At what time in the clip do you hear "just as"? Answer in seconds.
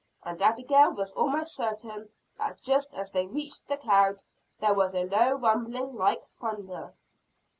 2.63-3.11